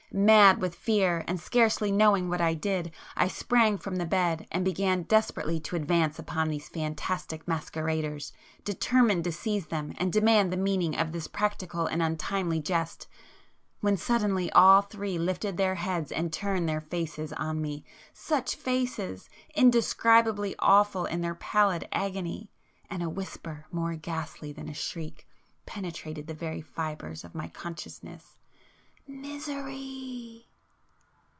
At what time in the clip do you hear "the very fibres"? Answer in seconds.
26.27-27.23